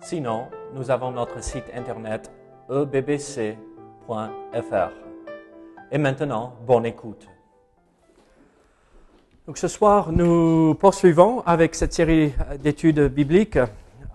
Sinon, 0.00 0.46
nous 0.74 0.90
avons 0.90 1.10
notre 1.10 1.42
site 1.42 1.64
internet 1.74 2.30
ebbc.fr. 2.70 3.56
Et 5.90 5.98
maintenant, 5.98 6.54
bonne 6.66 6.86
écoute. 6.86 7.26
Donc 9.46 9.58
ce 9.58 9.66
soir, 9.66 10.12
nous 10.12 10.74
poursuivons 10.74 11.42
avec 11.46 11.74
cette 11.74 11.92
série 11.92 12.32
d'études 12.62 13.08
bibliques 13.08 13.58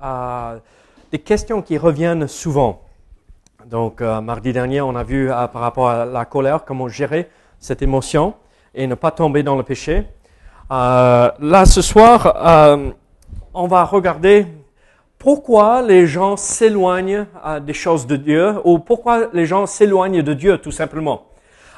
euh, 0.04 0.60
des 1.12 1.20
questions 1.20 1.62
qui 1.62 1.78
reviennent 1.78 2.28
souvent. 2.28 2.82
Donc 3.66 4.02
euh, 4.02 4.22
mardi 4.22 4.54
dernier, 4.54 4.82
on 4.82 4.96
a 4.96 5.04
vu 5.04 5.30
euh, 5.30 5.48
par 5.48 5.62
rapport 5.62 5.90
à 5.90 6.06
la 6.06 6.26
colère 6.26 6.64
comment 6.66 6.88
gérer 6.88 7.30
cette 7.60 7.82
émotion 7.82 8.36
et 8.74 8.88
ne 8.88 8.96
pas 8.96 9.12
tomber 9.12 9.44
dans 9.44 9.58
le 9.58 9.64
péché. 9.64 10.08
Là, 10.70 11.66
ce 11.66 11.82
soir, 11.82 12.88
on 13.54 13.68
va 13.68 13.84
regarder 13.84 14.48
pourquoi 15.24 15.82
les 15.82 16.06
gens 16.06 16.36
s'éloignent 16.36 17.26
euh, 17.46 17.62
des 17.62 17.74
choses 17.74 18.06
de 18.06 18.18
Dieu 18.18 18.56
ou 18.66 18.78
pourquoi 18.78 19.30
les 19.32 19.46
gens 19.46 19.66
s'éloignent 19.66 20.22
de 20.22 20.34
Dieu, 20.34 20.58
tout 20.58 20.72
simplement. 20.72 21.30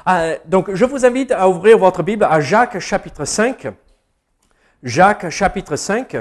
Euh, 0.08 0.36
donc, 0.46 0.74
je 0.74 0.84
vous 0.84 1.06
invite 1.06 1.30
à 1.30 1.48
ouvrir 1.48 1.78
votre 1.78 2.02
Bible 2.02 2.24
à 2.24 2.40
Jacques 2.40 2.80
chapitre 2.80 3.24
5. 3.24 3.68
Jacques 4.82 5.30
chapitre 5.30 5.76
5. 5.76 6.16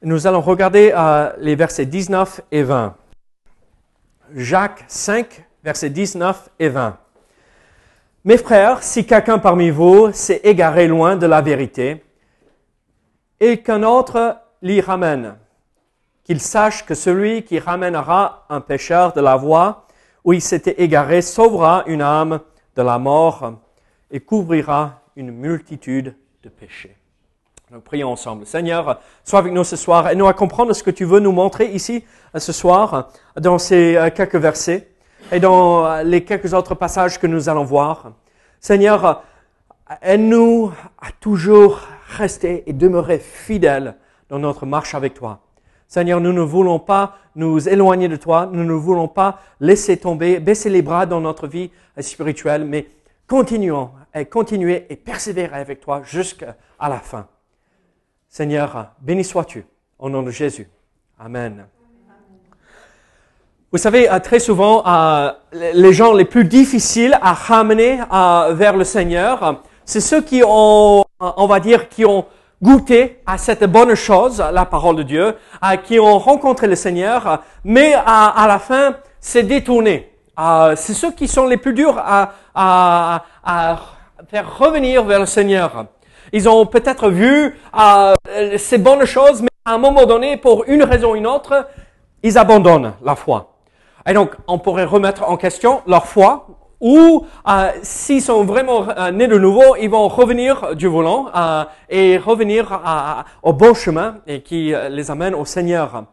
Nous 0.00 0.26
allons 0.26 0.40
regarder 0.40 0.94
euh, 0.96 1.30
les 1.38 1.56
versets 1.56 1.84
19 1.84 2.40
et 2.50 2.62
20. 2.62 2.96
Jacques 4.34 4.84
5, 4.88 5.44
versets 5.62 5.90
19 5.90 6.48
et 6.58 6.70
20. 6.70 6.96
Mes 8.24 8.38
frères, 8.38 8.82
si 8.82 9.04
quelqu'un 9.04 9.38
parmi 9.38 9.68
vous 9.68 10.10
s'est 10.12 10.40
égaré 10.42 10.88
loin 10.88 11.16
de 11.16 11.26
la 11.26 11.42
vérité 11.42 12.02
et 13.40 13.58
qu'un 13.58 13.82
autre 13.82 14.38
l'y 14.62 14.80
ramène, 14.80 15.36
qu'il 16.24 16.40
sache 16.40 16.84
que 16.84 16.94
celui 16.94 17.42
qui 17.44 17.58
ramènera 17.58 18.46
un 18.48 18.60
pécheur 18.60 19.12
de 19.12 19.20
la 19.20 19.36
voie 19.36 19.86
où 20.24 20.32
il 20.32 20.42
s'était 20.42 20.82
égaré 20.82 21.22
sauvera 21.22 21.84
une 21.86 22.02
âme 22.02 22.40
de 22.74 22.82
la 22.82 22.98
mort 22.98 23.54
et 24.10 24.20
couvrira 24.20 25.00
une 25.14 25.30
multitude 25.30 26.14
de 26.42 26.48
péchés. 26.48 26.96
Nous 27.72 27.80
prions 27.80 28.12
ensemble. 28.12 28.46
Seigneur, 28.46 29.00
sois 29.24 29.40
avec 29.40 29.52
nous 29.52 29.64
ce 29.64 29.74
soir 29.76 30.08
et 30.08 30.14
nous 30.14 30.28
à 30.28 30.34
comprendre 30.34 30.72
ce 30.72 30.82
que 30.84 30.90
tu 30.90 31.04
veux 31.04 31.18
nous 31.18 31.32
montrer 31.32 31.66
ici 31.72 32.04
ce 32.36 32.52
soir 32.52 33.10
dans 33.36 33.58
ces 33.58 33.96
euh, 33.96 34.10
quelques 34.10 34.36
versets 34.36 34.88
et 35.32 35.40
dans 35.40 35.84
euh, 35.84 36.02
les 36.04 36.22
quelques 36.22 36.54
autres 36.54 36.76
passages 36.76 37.18
que 37.18 37.26
nous 37.26 37.48
allons 37.48 37.64
voir. 37.64 38.12
Seigneur, 38.60 39.24
aide-nous 40.00 40.72
à 41.00 41.10
toujours 41.18 41.80
rester 42.08 42.64
et 42.66 42.72
demeurer 42.72 43.18
fidèles 43.18 43.96
dans 44.28 44.38
notre 44.38 44.66
marche 44.66 44.94
avec 44.94 45.14
toi. 45.14 45.40
Seigneur, 45.88 46.20
nous 46.20 46.32
ne 46.32 46.40
voulons 46.40 46.78
pas 46.78 47.16
nous 47.36 47.68
éloigner 47.68 48.08
de 48.08 48.16
toi, 48.16 48.48
nous 48.52 48.64
ne 48.64 48.72
voulons 48.72 49.08
pas 49.08 49.40
laisser 49.60 49.96
tomber, 49.96 50.40
baisser 50.40 50.68
les 50.68 50.82
bras 50.82 51.06
dans 51.06 51.20
notre 51.20 51.46
vie 51.46 51.70
spirituelle, 52.00 52.64
mais 52.64 52.86
continuons 53.28 53.90
et 54.14 54.24
continuer 54.26 54.86
et 54.88 54.96
persévérer 54.96 55.56
avec 55.56 55.80
toi 55.80 56.02
jusqu'à 56.04 56.56
la 56.80 56.98
fin. 56.98 57.28
Seigneur, 58.28 58.92
béni 59.00 59.22
sois-tu 59.22 59.64
au 59.98 60.10
nom 60.10 60.22
de 60.22 60.30
Jésus. 60.30 60.68
Amen. 61.18 61.66
Vous 63.72 63.78
savez, 63.78 64.10
euh, 64.10 64.18
très 64.20 64.38
souvent, 64.38 64.86
euh, 64.86 65.32
les 65.52 65.92
gens 65.92 66.12
les 66.12 66.24
plus 66.24 66.44
difficiles 66.44 67.18
à 67.20 67.32
ramener 67.32 68.00
euh, 68.12 68.54
vers 68.54 68.76
le 68.76 68.84
Seigneur, 68.84 69.62
c'est 69.86 70.00
ceux 70.00 70.20
qui 70.20 70.42
ont, 70.44 71.04
on 71.20 71.46
va 71.46 71.60
dire, 71.60 71.88
qui 71.88 72.04
ont 72.04 72.26
goûté 72.60 73.22
à 73.24 73.38
cette 73.38 73.64
bonne 73.64 73.94
chose, 73.94 74.44
la 74.52 74.66
parole 74.66 74.96
de 74.96 75.02
Dieu, 75.04 75.36
qui 75.84 75.98
ont 76.00 76.18
rencontré 76.18 76.66
le 76.66 76.74
Seigneur, 76.74 77.42
mais 77.64 77.94
à, 77.94 78.44
la 78.48 78.58
fin, 78.58 78.96
c'est 79.20 79.44
détourné. 79.44 80.12
c'est 80.74 80.92
ceux 80.92 81.12
qui 81.12 81.28
sont 81.28 81.46
les 81.46 81.56
plus 81.56 81.72
durs 81.72 81.98
à, 81.98 82.32
à, 82.54 83.24
à 83.44 83.76
faire 84.28 84.58
revenir 84.58 85.04
vers 85.04 85.20
le 85.20 85.26
Seigneur. 85.26 85.86
Ils 86.32 86.48
ont 86.48 86.66
peut-être 86.66 87.08
vu 87.08 87.56
ces 88.56 88.78
bonnes 88.78 89.04
choses, 89.04 89.42
mais 89.42 89.48
à 89.64 89.74
un 89.74 89.78
moment 89.78 90.04
donné, 90.04 90.36
pour 90.36 90.64
une 90.66 90.82
raison 90.82 91.12
ou 91.12 91.16
une 91.16 91.26
autre, 91.26 91.68
ils 92.22 92.36
abandonnent 92.36 92.94
la 93.04 93.14
foi. 93.14 93.52
Et 94.08 94.12
donc, 94.12 94.34
on 94.48 94.58
pourrait 94.58 94.84
remettre 94.84 95.28
en 95.28 95.36
question 95.36 95.82
leur 95.86 96.06
foi, 96.06 96.46
ou 96.80 97.26
euh, 97.48 97.70
s'ils 97.82 98.22
sont 98.22 98.44
vraiment 98.44 98.86
euh, 98.88 99.10
nés 99.10 99.28
de 99.28 99.38
nouveau, 99.38 99.76
ils 99.76 99.88
vont 99.88 100.08
revenir 100.08 100.74
du 100.74 100.86
volant 100.86 101.26
euh, 101.34 101.64
et 101.88 102.18
revenir 102.18 102.80
au 103.42 103.52
bon 103.52 103.74
chemin 103.74 104.18
et 104.26 104.42
qui 104.42 104.74
les 104.90 105.10
amène 105.10 105.34
au 105.34 105.44
Seigneur. 105.44 106.04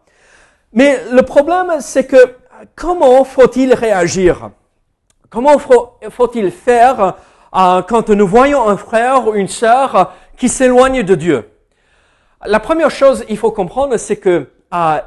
Mais 0.72 1.00
le 1.12 1.22
problème, 1.22 1.74
c'est 1.80 2.08
que 2.08 2.36
comment 2.76 3.24
faut-il 3.24 3.74
réagir? 3.74 4.50
Comment 5.30 5.58
faut-il 5.58 6.52
faire 6.52 7.16
quand 7.52 8.10
nous 8.10 8.28
voyons 8.28 8.68
un 8.70 8.78
frère 8.78 9.28
ou 9.28 9.34
une 9.34 9.48
sœur 9.48 10.14
qui 10.38 10.48
s'éloigne 10.48 11.04
de 11.04 11.16
Dieu? 11.16 11.50
La 12.46 12.60
première 12.60 12.92
chose, 12.92 13.26
il 13.30 13.38
faut 13.38 13.52
comprendre, 13.52 13.98
c'est 13.98 14.18
que 14.18 14.48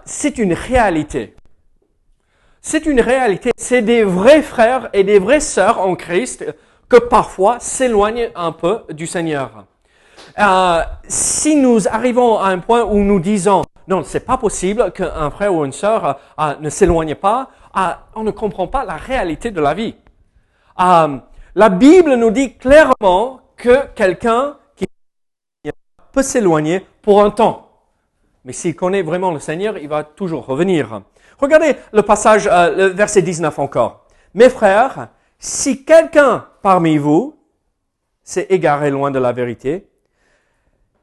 c'est 0.05 0.39
une 0.39 0.53
réalité. 0.53 1.36
C'est 2.69 2.87
une 2.87 3.01
réalité. 3.01 3.53
C'est 3.57 3.81
des 3.81 4.03
vrais 4.03 4.43
frères 4.43 4.89
et 4.93 5.05
des 5.05 5.21
vraies 5.21 5.39
sœurs 5.39 5.79
en 5.79 5.95
Christ 5.95 6.45
que 6.89 6.97
parfois 6.97 7.61
s'éloignent 7.61 8.31
un 8.35 8.51
peu 8.51 8.81
du 8.91 9.07
Seigneur. 9.07 9.67
Euh, 10.41 10.83
si 11.07 11.55
nous 11.55 11.87
arrivons 11.87 12.41
à 12.41 12.49
un 12.49 12.59
point 12.59 12.83
où 12.83 12.97
nous 12.97 13.21
disons 13.21 13.63
non, 13.87 14.03
c'est 14.03 14.27
pas 14.27 14.37
possible 14.37 14.91
qu'un 14.91 15.31
frère 15.31 15.55
ou 15.55 15.65
une 15.65 15.71
sœur 15.71 16.19
euh, 16.41 16.55
ne 16.61 16.69
s'éloigne 16.69 17.15
pas, 17.15 17.51
euh, 17.77 17.91
on 18.17 18.25
ne 18.25 18.33
comprend 18.33 18.67
pas 18.67 18.85
la 18.85 18.97
réalité 18.97 19.53
de 19.53 19.61
la 19.61 19.73
vie. 19.73 19.95
La 20.77 21.69
Bible 21.69 22.17
nous 22.17 22.33
dit 22.33 22.55
clairement 22.55 23.43
que 23.57 23.87
quelqu'un 23.95 24.57
qui 24.75 24.87
peut 26.11 26.23
s'éloigner 26.25 26.85
pour 27.01 27.23
un 27.23 27.31
temps. 27.31 27.71
Mais 28.45 28.53
s'il 28.53 28.75
connaît 28.75 29.03
vraiment 29.03 29.31
le 29.31 29.39
Seigneur, 29.39 29.79
il 29.79 29.89
va 29.89 30.03
toujours 30.03 30.47
revenir. 30.47 31.01
Regardez 31.39 31.77
le 31.93 32.03
passage, 32.03 32.49
euh, 32.51 32.75
le 32.75 32.87
verset 32.87 33.23
19 33.23 33.59
encore. 33.59 34.07
Mes 34.35 34.49
frères, 34.49 35.09
si 35.39 35.85
quelqu'un 35.85 36.47
parmi 36.63 36.97
vous 36.99 37.39
s'est 38.23 38.47
égaré 38.51 38.91
loin 38.91 39.11
de 39.11 39.19
la 39.19 39.33
vérité, 39.33 39.89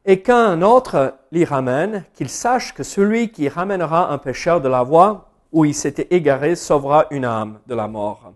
et 0.05 0.21
qu'un 0.21 0.61
autre 0.61 1.15
l'y 1.31 1.45
ramène, 1.45 2.03
qu'il 2.13 2.29
sache 2.29 2.73
que 2.73 2.83
celui 2.83 3.31
qui 3.31 3.47
ramènera 3.47 4.11
un 4.11 4.17
pécheur 4.17 4.59
de 4.59 4.67
la 4.67 4.83
voie 4.83 5.29
où 5.51 5.65
il 5.65 5.73
s'était 5.73 6.07
égaré 6.11 6.55
sauvera 6.55 7.05
une 7.11 7.25
âme 7.25 7.59
de 7.67 7.75
la 7.75 7.87
mort. 7.87 8.33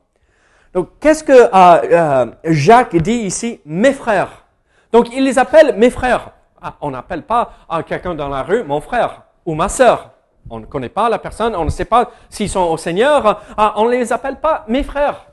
Donc, 0.73 0.89
qu'est-ce 0.99 1.23
que 1.23 1.33
euh, 1.33 1.47
euh, 1.53 2.31
Jacques 2.45 2.95
dit 2.95 3.11
ici? 3.11 3.59
Mes 3.65 3.93
frères. 3.93 4.45
Donc, 4.91 5.07
il 5.13 5.25
les 5.25 5.39
appelle 5.39 5.75
mes 5.75 5.89
frères. 5.89 6.31
Ah, 6.61 6.75
on 6.81 6.91
n'appelle 6.91 7.23
pas 7.23 7.51
à 7.67 7.83
quelqu'un 7.83 8.15
dans 8.15 8.29
la 8.29 8.43
rue 8.43 8.63
mon 8.63 8.79
frère 8.79 9.23
ou 9.45 9.53
ma 9.53 9.69
sœur. 9.69 10.11
On 10.49 10.59
ne 10.59 10.65
connaît 10.65 10.89
pas 10.89 11.09
la 11.09 11.19
personne, 11.19 11.55
on 11.55 11.65
ne 11.65 11.69
sait 11.69 11.85
pas 11.85 12.11
s'ils 12.29 12.49
sont 12.49 12.61
au 12.61 12.77
Seigneur, 12.77 13.43
ah, 13.57 13.73
on 13.77 13.85
ne 13.85 13.91
les 13.91 14.13
appelle 14.13 14.39
pas 14.39 14.65
mes 14.67 14.83
frères. 14.83 15.27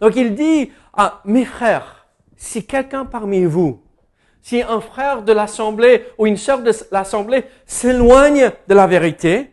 Donc 0.00 0.16
il 0.16 0.34
dit, 0.34 0.72
ah, 0.94 1.20
mes 1.24 1.44
frères, 1.44 2.06
si 2.36 2.66
quelqu'un 2.66 3.04
parmi 3.04 3.44
vous, 3.44 3.82
si 4.40 4.60
un 4.60 4.80
frère 4.80 5.22
de 5.22 5.32
l'assemblée 5.32 6.06
ou 6.18 6.26
une 6.26 6.36
sœur 6.36 6.62
de 6.62 6.72
l'assemblée 6.90 7.44
s'éloigne 7.64 8.50
de 8.66 8.74
la 8.74 8.88
vérité, 8.88 9.52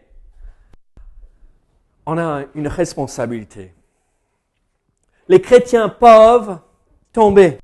on 2.07 2.18
a 2.18 2.42
une 2.56 2.68
responsabilité. 2.68 3.75
Les 5.28 5.40
chrétiens 5.40 5.90
peuvent 5.90 6.57
tomber, 7.13 7.60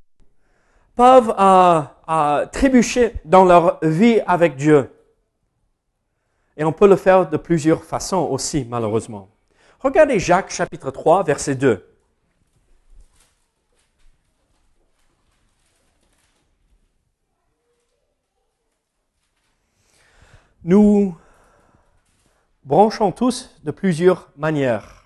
peuvent 0.96 1.34
euh, 1.40 1.82
euh, 2.08 2.46
trébucher 2.46 3.16
dans 3.26 3.44
leur 3.44 3.80
vie 3.82 4.22
avec 4.28 4.56
Dieu. 4.56 4.95
Et 6.58 6.64
on 6.64 6.72
peut 6.72 6.88
le 6.88 6.96
faire 6.96 7.30
de 7.30 7.38
plusieurs 7.38 7.84
façons 7.84 8.28
aussi, 8.30 8.66
malheureusement. 8.70 9.30
Regardez 9.80 10.20
Jacques 10.20 10.52
chapitre 10.52 10.90
3, 10.90 11.24
verset 11.24 11.56
2. 11.56 11.86
Nous 20.64 21.16
branchons 22.64 23.12
tous 23.12 23.56
de 23.64 23.70
plusieurs 23.70 24.32
manières. 24.36 25.06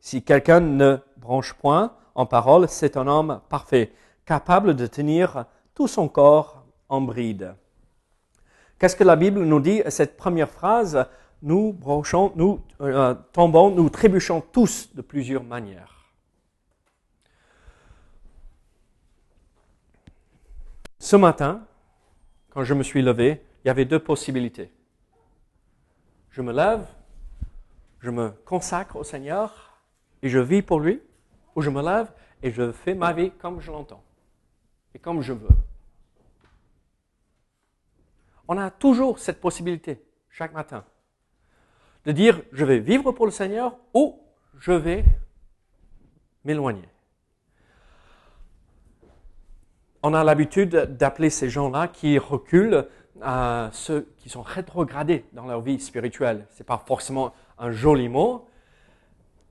Si 0.00 0.22
quelqu'un 0.22 0.60
ne 0.60 0.98
branche 1.16 1.54
point 1.54 1.96
en 2.14 2.26
parole, 2.26 2.68
c'est 2.68 2.98
un 2.98 3.06
homme 3.06 3.40
parfait, 3.48 3.92
capable 4.26 4.76
de 4.76 4.86
tenir 4.86 5.46
tout 5.74 5.88
son 5.88 6.08
corps 6.08 6.64
en 6.90 7.00
bride. 7.00 7.54
Qu'est-ce 8.78 8.96
que 8.96 9.04
la 9.04 9.16
Bible 9.16 9.40
nous 9.40 9.60
dit? 9.60 9.82
Cette 9.88 10.16
première 10.16 10.48
phrase, 10.48 11.06
nous 11.42 11.72
branchons, 11.72 12.32
nous 12.36 12.60
euh, 12.80 13.14
tombons, 13.32 13.70
nous 13.70 13.90
trébuchons 13.90 14.40
tous 14.40 14.94
de 14.94 15.02
plusieurs 15.02 15.42
manières. 15.42 16.12
Ce 20.98 21.16
matin, 21.16 21.64
quand 22.50 22.64
je 22.64 22.74
me 22.74 22.82
suis 22.82 23.02
levé, 23.02 23.42
il 23.64 23.68
y 23.68 23.70
avait 23.70 23.84
deux 23.84 23.98
possibilités. 23.98 24.70
Je 26.30 26.42
me 26.42 26.52
lève, 26.52 26.86
je 28.00 28.10
me 28.10 28.30
consacre 28.44 28.96
au 28.96 29.04
Seigneur 29.04 29.80
et 30.22 30.28
je 30.28 30.38
vis 30.38 30.62
pour 30.62 30.80
lui, 30.80 31.00
ou 31.56 31.62
je 31.62 31.70
me 31.70 31.82
lève 31.82 32.12
et 32.42 32.52
je 32.52 32.70
fais 32.70 32.94
ma 32.94 33.12
vie 33.12 33.32
comme 33.32 33.60
je 33.60 33.72
l'entends 33.72 34.02
et 34.94 34.98
comme 34.98 35.20
je 35.20 35.32
veux. 35.32 35.48
On 38.48 38.56
a 38.56 38.70
toujours 38.70 39.18
cette 39.18 39.40
possibilité, 39.40 40.02
chaque 40.30 40.54
matin, 40.54 40.84
de 42.06 42.12
dire 42.12 42.40
je 42.52 42.64
vais 42.64 42.78
vivre 42.78 43.12
pour 43.12 43.26
le 43.26 43.32
Seigneur 43.32 43.76
ou 43.92 44.18
je 44.58 44.72
vais 44.72 45.04
m'éloigner. 46.44 46.88
On 50.02 50.14
a 50.14 50.24
l'habitude 50.24 50.96
d'appeler 50.96 51.28
ces 51.28 51.50
gens-là 51.50 51.88
qui 51.88 52.18
reculent 52.18 52.86
à 53.20 53.68
ceux 53.72 54.08
qui 54.18 54.28
sont 54.28 54.42
rétrogradés 54.42 55.24
dans 55.32 55.46
leur 55.46 55.60
vie 55.60 55.78
spirituelle. 55.80 56.46
Ce 56.52 56.62
n'est 56.62 56.66
pas 56.66 56.78
forcément 56.78 57.34
un 57.58 57.70
joli 57.72 58.08
mot, 58.08 58.48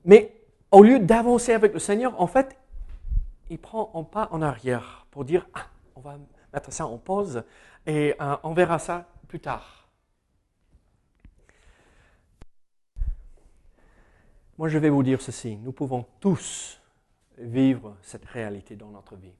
mais 0.04 0.34
au 0.72 0.82
lieu 0.82 0.98
d'avancer 0.98 1.52
avec 1.52 1.72
le 1.72 1.78
Seigneur, 1.78 2.20
en 2.20 2.26
fait, 2.26 2.56
il 3.50 3.58
prend 3.58 3.92
un 3.94 4.02
pas 4.02 4.28
en 4.32 4.42
arrière 4.42 5.06
pour 5.10 5.24
dire 5.24 5.46
ah, 5.54 5.66
on 5.96 6.00
va 6.00 6.16
mettre 6.52 6.72
ça 6.72 6.86
en 6.86 6.98
pause 6.98 7.42
et 7.86 8.14
euh, 8.20 8.36
on 8.42 8.52
verra 8.54 8.78
ça 8.78 9.06
plus 9.28 9.40
tard. 9.40 9.88
Moi, 14.58 14.68
je 14.68 14.78
vais 14.78 14.90
vous 14.90 15.04
dire 15.04 15.22
ceci. 15.22 15.56
Nous 15.56 15.72
pouvons 15.72 16.04
tous 16.20 16.80
vivre 17.38 17.96
cette 18.02 18.24
réalité 18.24 18.74
dans 18.74 18.88
notre 18.88 19.14
vie. 19.14 19.34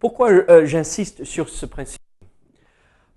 Pourquoi 0.00 0.30
euh, 0.30 0.66
j'insiste 0.66 1.22
sur 1.22 1.48
ce 1.48 1.64
principe? 1.64 2.02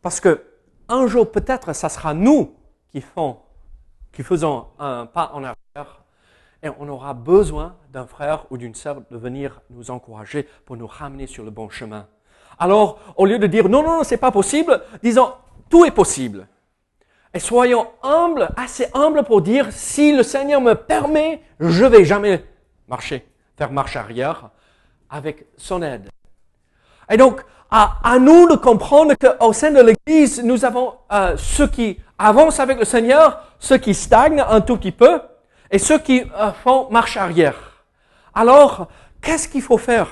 Parce 0.04 0.20
que 0.20 0.46
un 0.88 1.08
jour, 1.08 1.31
peut-être, 1.31 1.74
ça 1.74 1.90
sera 1.90 2.14
nous 2.14 2.56
qui, 2.90 3.02
font, 3.02 3.40
qui 4.12 4.22
faisons 4.22 4.68
un 4.78 5.08
pas 5.08 5.31
en 5.34 5.44
arrière 5.44 6.04
et 6.62 6.70
on 6.80 6.88
aura 6.88 7.16
besoin 7.16 7.78
d'un 7.92 8.06
frère 8.06 8.46
ou 8.52 8.58
d'une 8.58 8.76
sœur 8.76 9.02
de 9.10 9.18
venir 9.18 9.62
nous 9.72 9.90
encourager 9.90 10.48
pour 10.66 10.78
nous 10.78 10.88
ramener 10.88 11.26
sur 11.26 11.44
le 11.44 11.50
bon 11.50 11.70
chemin. 11.70 12.08
Alors, 12.60 13.00
au 13.16 13.25
lieu 13.25 13.40
de 13.40 13.48
dire 13.48 13.69
non, 13.69 13.84
non, 13.84 13.98
non, 13.98 14.04
c'est 14.04 14.18
pas 14.18 14.31
possible, 14.31 14.81
disons 15.04 15.31
tout 15.69 15.86
est 15.86 15.92
possible. 15.92 16.48
Et 17.34 17.40
soyons 17.40 17.88
humbles, 18.02 18.50
assez 18.56 18.88
humbles 18.94 19.24
pour 19.24 19.42
dire 19.42 19.68
si 19.72 20.16
le 20.16 20.24
Seigneur 20.24 20.62
me 20.62 20.74
permet, 20.74 21.42
je 21.60 21.84
vais 21.84 22.06
jamais 22.06 22.46
marcher, 22.88 23.28
faire 23.57 23.72
marche 23.72 23.98
arrière 23.98 24.50
avec 25.10 25.46
son 25.57 25.81
aide. 25.81 26.10
Et 27.10 27.18
donc, 27.18 27.42
à, 27.69 28.18
nous 28.19 28.48
de 28.48 28.56
comprendre 28.56 29.16
qu'au 29.16 29.52
sein 29.52 29.72
de 29.72 29.81
l'Église, 29.81 30.42
nous 30.42 30.63
avons 30.63 30.94
euh, 31.12 31.36
ceux 31.36 31.68
qui 31.68 32.00
avancent 32.18 32.60
avec 32.60 32.80
le 32.80 32.86
Seigneur, 32.86 33.44
ceux 33.60 33.78
qui 33.78 33.94
stagnent 33.94 34.46
un 34.48 34.62
tout 34.62 34.78
petit 34.78 34.94
peu, 34.94 35.19
et 35.69 35.78
ceux 35.78 36.00
qui 36.00 36.22
euh, 36.22 36.52
font 36.63 36.88
marche 36.90 37.18
arrière. 37.18 37.84
Alors, 38.34 38.88
qu'est-ce 39.22 39.50
qu'il 39.50 39.62
faut 39.62 39.78
faire? 39.78 40.07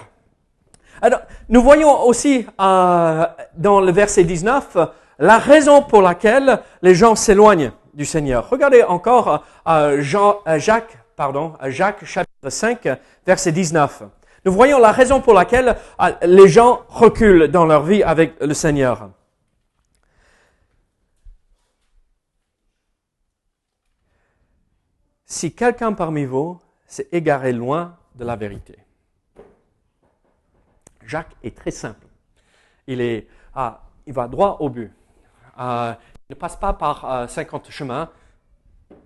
Nous 1.50 1.62
voyons 1.62 2.04
aussi 2.06 2.46
euh, 2.60 3.26
dans 3.56 3.82
le 3.82 3.92
verset 3.92 4.24
19 4.24 4.78
la 5.20 5.38
raison 5.38 5.82
pour 5.82 6.02
laquelle 6.02 6.60
les 6.82 6.96
gens 6.96 7.16
s'éloignent 7.16 7.72
du 7.94 8.06
Seigneur. 8.06 8.50
Regardez 8.50 8.84
encore 8.84 9.44
euh, 9.68 10.02
Jean, 10.02 10.40
euh, 10.48 10.60
Jacques, 10.60 10.98
pardon, 11.16 11.54
Jacques 11.68 12.06
chapitre 12.06 12.50
5, 12.50 12.88
verset 13.26 13.52
19. 13.52 14.04
Nous 14.46 14.52
voyons 14.52 14.80
la 14.80 14.92
raison 14.92 15.22
pour 15.22 15.34
laquelle 15.34 15.78
les 16.24 16.48
gens 16.48 16.82
reculent 16.90 17.48
dans 17.48 17.66
leur 17.66 17.84
vie 17.84 18.04
avec 18.04 18.34
le 18.42 18.54
Seigneur. 18.54 19.10
Si 25.26 25.54
quelqu'un 25.54 25.94
parmi 25.94 26.26
vous 26.26 26.60
s'est 26.86 27.08
égaré 27.12 27.54
loin 27.54 27.96
de 28.16 28.26
la 28.26 28.36
vérité, 28.36 28.78
Jacques 31.06 31.36
est 31.44 31.56
très 31.56 31.72
simple. 31.72 32.08
Il, 32.88 33.26
ah, 33.56 33.84
va 34.08 34.28
droit 34.28 34.58
au 34.60 34.70
but. 34.70 34.92
Euh, 35.60 35.94
il 36.30 36.34
ne 36.34 36.36
passe 36.36 36.56
pas 36.58 36.74
par 36.74 37.30
50 37.30 37.68
euh, 37.68 37.72
chemins. 37.72 38.12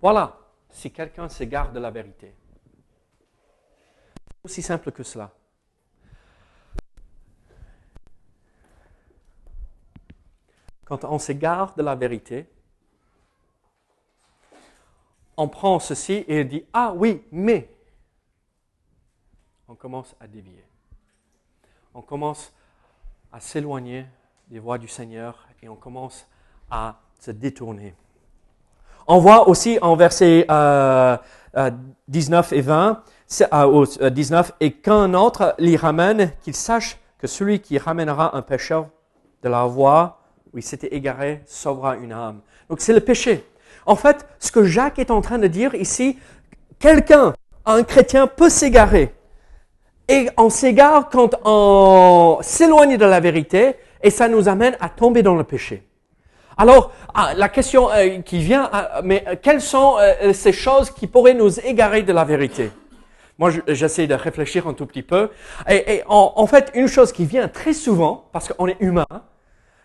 Voilà, 0.02 0.38
si 0.70 0.92
quelqu'un 0.92 1.30
s'égare 1.30 1.72
de 1.72 1.80
la 1.80 1.92
vérité. 1.92 2.34
Aussi 4.44 4.62
simple 4.62 4.92
que 4.92 5.04
cela. 5.04 5.34
Quand 10.86 11.04
on 11.04 11.20
s'égare 11.20 11.76
de 11.76 11.84
la 11.84 11.96
vérité, 11.96 12.50
on 15.36 15.50
prend 15.50 15.80
ceci 15.80 16.24
et 16.28 16.46
dit 16.46 16.66
Ah 16.72 16.94
oui, 16.96 17.24
mais 17.32 17.70
on 19.68 19.76
commence 19.76 20.16
à 20.20 20.28
dévier 20.28 20.64
on 21.98 22.02
commence 22.02 22.54
à 23.34 23.40
s'éloigner 23.40 24.06
des 24.50 24.60
voies 24.60 24.78
du 24.78 24.88
Seigneur 24.88 25.48
et 25.64 25.68
on 25.68 25.76
commence 25.76 26.28
à 26.70 27.00
se 27.20 27.32
détourner. 27.32 27.96
On 29.08 29.18
voit 29.18 29.50
aussi 29.50 29.80
en 29.82 29.96
versets 29.96 30.42
19 30.42 30.52
euh, 30.52 31.18
euh, 31.58 32.44
et 32.52 32.62
20, 32.62 33.04
19, 34.12 34.52
euh, 34.52 34.54
et 34.60 34.74
qu'un 34.74 35.16
autre 35.16 35.56
l'y 35.58 35.76
ramène, 35.76 36.34
qu'il 36.42 36.54
sache 36.54 37.00
que 37.18 37.26
celui 37.26 37.62
qui 37.62 37.80
ramènera 37.80 38.38
un 38.38 38.44
pécheur 38.44 38.90
de 39.42 39.50
la 39.50 39.66
voie 39.66 40.20
où 40.54 40.60
il 40.60 40.64
s'était 40.64 40.94
égaré 40.96 41.42
sauvera 41.48 41.96
une 41.96 42.12
âme. 42.12 42.42
Donc 42.70 42.80
c'est 42.80 42.94
le 42.94 43.02
péché. 43.02 43.44
En 43.88 43.96
fait, 43.96 44.28
ce 44.38 44.52
que 44.52 44.64
Jacques 44.64 45.00
est 45.00 45.10
en 45.10 45.22
train 45.22 45.40
de 45.40 45.48
dire 45.48 45.74
ici, 45.74 46.20
quelqu'un, 46.78 47.34
un 47.66 47.84
chrétien 47.84 48.28
peut 48.28 48.50
s'égarer. 48.50 49.17
Et 50.10 50.30
on 50.38 50.50
s'égare 50.50 51.10
quand 51.10 51.36
on 51.44 52.40
s'éloigne 52.42 52.98
de 52.98 53.06
la 53.06 53.20
vérité 53.20 53.76
et 54.02 54.10
ça 54.10 54.28
nous 54.30 54.48
amène 54.48 54.78
à 54.80 54.90
tomber 54.90 55.22
dans 55.22 55.36
le 55.36 55.44
péché. 55.44 55.84
Alors, 56.58 56.92
ah, 57.14 57.34
la 57.36 57.50
question 57.50 57.92
euh, 57.92 58.22
qui 58.22 58.40
vient, 58.40 58.70
ah, 58.72 59.02
mais 59.04 59.24
euh, 59.28 59.36
quelles 59.40 59.62
sont 59.62 59.98
euh, 60.00 60.34
ces 60.34 60.52
choses 60.52 60.90
qui 60.90 61.06
pourraient 61.06 61.36
nous 61.36 61.60
égarer 61.60 62.02
de 62.02 62.14
la 62.14 62.24
vérité? 62.24 62.72
Moi, 63.38 63.52
j'essaie 63.68 64.08
de 64.08 64.16
réfléchir 64.16 64.68
un 64.68 64.74
tout 64.74 64.88
petit 64.88 65.04
peu. 65.04 65.30
Et, 65.70 66.02
en, 66.08 66.48
fait, 66.48 66.72
une 66.74 66.88
chose 66.88 67.12
qui 67.12 67.26
vient 67.26 67.48
très 67.48 67.74
souvent, 67.74 68.28
parce 68.34 68.52
qu'on 68.52 68.66
est 68.66 68.78
humain, 68.80 69.06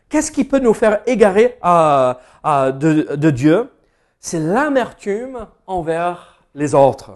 qu'est-ce 0.09 0.33
qui 0.33 0.45
peut 0.45 0.59
nous 0.59 0.73
faire 0.73 1.01
égarer 1.05 1.59
de 1.63 3.31
Dieu? 3.31 3.71
C'est 4.21 4.39
l'amertume 4.39 5.49
envers 5.67 6.43
les 6.55 6.75
autres 6.75 7.11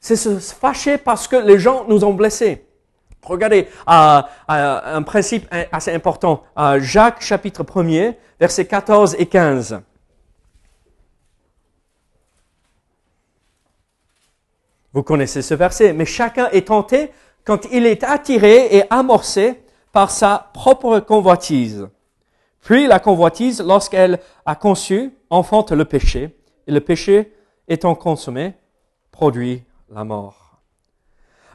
c'est 0.00 0.16
se 0.16 0.38
fâcher 0.38 0.98
parce 0.98 1.28
que 1.28 1.36
les 1.36 1.58
gens 1.58 1.84
nous 1.88 2.04
ont 2.04 2.14
blessés. 2.14 2.64
Regardez 3.22 3.68
euh, 3.88 4.22
euh, 4.50 4.80
un 4.96 5.02
principe 5.02 5.46
assez 5.72 5.92
important. 5.92 6.44
Euh, 6.56 6.80
Jacques 6.80 7.20
chapitre 7.20 7.62
1er, 7.62 8.14
versets 8.40 8.66
14 8.66 9.16
et 9.18 9.26
15. 9.26 9.80
Vous 14.94 15.02
connaissez 15.02 15.42
ce 15.42 15.54
verset, 15.54 15.92
mais 15.92 16.06
chacun 16.06 16.48
est 16.50 16.68
tenté 16.68 17.10
quand 17.44 17.66
il 17.70 17.86
est 17.86 18.02
attiré 18.04 18.74
et 18.74 18.84
amorcé 18.90 19.62
par 19.92 20.10
sa 20.10 20.50
propre 20.54 21.00
convoitise. 21.00 21.88
Puis 22.62 22.86
la 22.86 22.98
convoitise, 22.98 23.62
lorsqu'elle 23.62 24.18
a 24.46 24.54
conçu, 24.54 25.12
enfante 25.30 25.72
le 25.72 25.84
péché, 25.84 26.36
et 26.66 26.72
le 26.72 26.80
péché 26.80 27.32
étant 27.68 27.94
consommé, 27.94 28.54
produit 29.12 29.62
la 29.92 30.04
mort. 30.04 30.58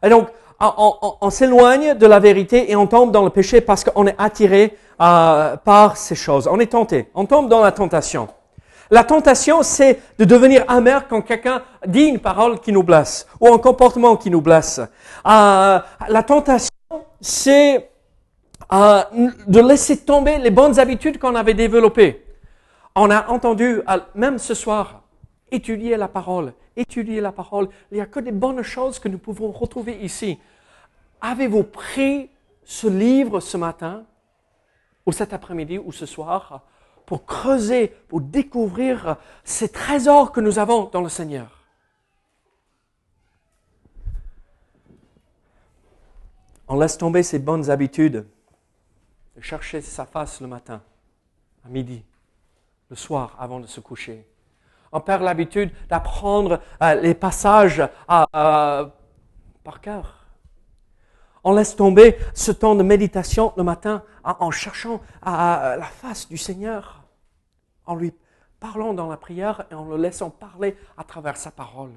Et 0.04 0.10
donc, 0.10 0.28
on, 0.60 1.30
s'éloigne 1.30 1.96
de 1.96 2.06
la 2.06 2.20
vérité 2.20 2.72
et 2.72 2.76
on 2.76 2.88
tombe 2.88 3.12
dans 3.12 3.24
le 3.24 3.30
péché 3.30 3.62
parce 3.62 3.84
qu'on 3.84 4.08
est 4.08 4.16
attiré 4.18 4.78
euh, 5.02 5.58
par 5.58 5.98
ces 5.98 6.16
choses. 6.16 6.48
On 6.48 6.60
est 6.60 6.72
tenté. 6.72 7.10
On 7.16 7.26
tombe 7.26 7.50
dans 7.50 7.62
la 7.62 7.72
tentation. 7.72 8.28
La 8.92 9.04
tentation, 9.04 9.64
c'est 9.64 10.00
de 10.20 10.26
devenir 10.26 10.64
amer 10.68 11.08
quand 11.08 11.22
quelqu'un 11.22 11.64
dit 11.88 12.04
une 12.04 12.20
parole 12.20 12.60
qui 12.60 12.72
nous 12.72 12.84
blesse 12.84 13.28
ou 13.40 13.48
un 13.54 13.58
comportement 13.58 14.16
qui 14.16 14.30
nous 14.30 14.42
blesse. 14.42 14.80
Euh, 14.80 15.80
la 16.08 16.24
tentation, 16.24 16.70
c'est 17.20 17.90
euh, 18.72 19.04
de 19.48 19.60
laisser 19.60 19.98
tomber 19.98 20.38
les 20.38 20.52
bonnes 20.52 20.80
habitudes 20.80 21.18
qu'on 21.18 21.36
avait 21.36 21.54
développées. 21.54 22.24
On 22.96 23.10
a 23.10 23.28
entendu, 23.30 23.82
même 24.14 24.38
ce 24.38 24.54
soir, 24.54 25.02
étudier 25.52 25.98
la 25.98 26.08
parole, 26.08 26.54
étudier 26.76 27.22
la 27.22 27.32
parole. 27.32 27.70
Il 27.92 27.96
n'y 27.96 28.02
a 28.02 28.06
que 28.06 28.20
des 28.20 28.32
bonnes 28.32 28.62
choses 28.62 29.00
que 29.00 29.08
nous 29.08 29.18
pouvons 29.18 29.52
retrouver 29.52 30.00
ici. 30.04 30.40
Avez-vous 31.22 31.64
pris 31.64 32.30
ce 32.64 32.88
livre 32.88 33.40
ce 33.40 33.58
matin, 33.58 34.06
ou 35.06 35.12
cet 35.12 35.34
après-midi, 35.34 35.78
ou 35.78 35.92
ce 35.92 36.06
soir, 36.06 36.64
pour 37.06 37.26
creuser, 37.26 37.88
pour 38.08 38.22
découvrir 38.22 39.18
ces 39.44 39.70
trésors 39.70 40.32
que 40.32 40.40
nous 40.40 40.60
avons 40.60 40.86
dans 40.86 41.02
le 41.02 41.10
Seigneur? 41.10 41.64
On 46.68 46.80
laisse 46.80 46.98
tomber 46.98 47.24
ces 47.24 47.40
bonnes 47.40 47.70
habitudes 47.70 48.26
de 49.36 49.42
chercher 49.42 49.82
sa 49.82 50.06
face 50.06 50.40
le 50.40 50.48
matin, 50.48 50.82
à 51.66 51.70
midi, 51.70 52.04
le 52.90 52.96
soir 52.96 53.36
avant 53.38 53.60
de 53.60 53.68
se 53.68 53.80
coucher. 53.80 54.26
On 54.94 55.02
perd 55.02 55.24
l'habitude 55.24 55.72
d'apprendre 55.90 56.62
euh, 56.82 56.94
les 56.96 57.16
passages 57.16 57.82
par 58.08 59.82
cœur. 59.82 60.28
On 61.44 61.54
laisse 61.54 61.76
tomber 61.76 62.18
ce 62.34 62.52
temps 62.52 62.76
de 62.76 62.84
méditation 62.84 63.52
le 63.58 63.64
matin 63.64 64.04
en 64.24 64.52
cherchant 64.52 65.02
la 65.26 65.90
face 65.92 66.30
du 66.30 66.38
Seigneur, 66.38 67.04
en 67.86 67.96
lui 67.96 68.14
parlant 68.62 68.94
dans 68.94 69.10
la 69.10 69.18
prière 69.18 69.66
et 69.72 69.74
en 69.74 69.86
le 69.90 69.98
laissant 69.98 70.30
parler 70.30 70.78
à 70.96 71.04
travers 71.04 71.36
sa 71.36 71.52
parole. 71.52 71.92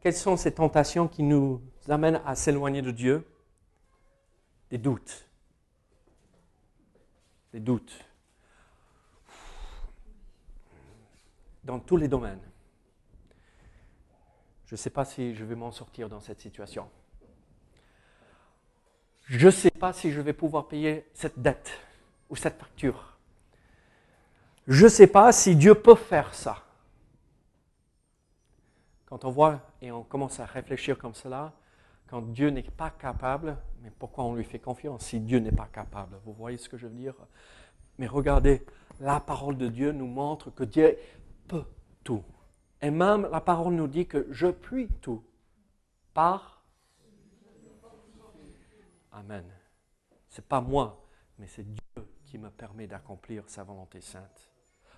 Quelles 0.00 0.14
sont 0.14 0.36
ces 0.36 0.52
tentations 0.52 1.08
qui 1.08 1.22
nous 1.22 1.62
amènent 1.88 2.20
à 2.26 2.34
s'éloigner 2.34 2.82
de 2.82 2.90
Dieu? 2.90 3.26
Des 4.70 4.78
doutes. 4.78 5.27
Doutes. 7.60 8.04
Dans 11.64 11.78
tous 11.78 11.96
les 11.96 12.08
domaines. 12.08 12.40
Je 14.66 14.74
ne 14.74 14.76
sais 14.76 14.90
pas 14.90 15.04
si 15.04 15.34
je 15.34 15.44
vais 15.44 15.54
m'en 15.54 15.72
sortir 15.72 16.08
dans 16.08 16.20
cette 16.20 16.40
situation. 16.40 16.90
Je 19.22 19.46
ne 19.46 19.50
sais 19.50 19.70
pas 19.70 19.92
si 19.92 20.10
je 20.10 20.20
vais 20.20 20.32
pouvoir 20.32 20.68
payer 20.68 21.06
cette 21.14 21.38
dette 21.38 21.70
ou 22.30 22.36
cette 22.36 22.58
facture. 22.58 23.16
Je 24.66 24.84
ne 24.84 24.88
sais 24.88 25.06
pas 25.06 25.32
si 25.32 25.56
Dieu 25.56 25.74
peut 25.74 25.94
faire 25.94 26.34
ça. 26.34 26.64
Quand 29.06 29.24
on 29.24 29.30
voit 29.30 29.60
et 29.80 29.90
on 29.90 30.02
commence 30.02 30.40
à 30.40 30.44
réfléchir 30.44 30.98
comme 30.98 31.14
cela, 31.14 31.54
quand 32.08 32.22
Dieu 32.22 32.50
n'est 32.50 32.62
pas 32.62 32.90
capable, 32.90 33.56
mais 33.82 33.90
pourquoi 33.90 34.24
on 34.24 34.34
lui 34.34 34.44
fait 34.44 34.58
confiance 34.58 35.04
si 35.04 35.20
Dieu 35.20 35.38
n'est 35.38 35.52
pas 35.52 35.68
capable? 35.72 36.16
Vous 36.24 36.32
voyez 36.32 36.56
ce 36.56 36.68
que 36.68 36.76
je 36.76 36.86
veux 36.86 36.94
dire? 36.94 37.14
Mais 37.98 38.06
regardez, 38.06 38.64
la 39.00 39.20
parole 39.20 39.56
de 39.56 39.68
Dieu 39.68 39.92
nous 39.92 40.06
montre 40.06 40.50
que 40.50 40.64
Dieu 40.64 40.96
peut 41.46 41.64
tout. 42.02 42.24
Et 42.80 42.90
même 42.90 43.28
la 43.30 43.40
parole 43.40 43.74
nous 43.74 43.88
dit 43.88 44.06
que 44.06 44.26
je 44.30 44.46
puis 44.48 44.88
tout 45.00 45.22
par 46.14 46.58
Amen. 49.12 49.44
Ce 50.28 50.40
n'est 50.40 50.46
pas 50.46 50.60
moi, 50.60 51.04
mais 51.38 51.48
c'est 51.48 51.64
Dieu 51.64 52.08
qui 52.24 52.38
me 52.38 52.50
permet 52.50 52.86
d'accomplir 52.86 53.42
sa 53.48 53.64
volonté 53.64 54.00
sainte. 54.00 54.48